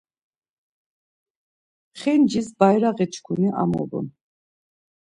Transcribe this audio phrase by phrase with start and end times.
[1.99, 4.07] Xincis Bayraği çkuni amobun.